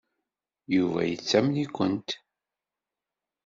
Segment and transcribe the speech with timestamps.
[0.75, 2.09] Yuba yettamen-ikent.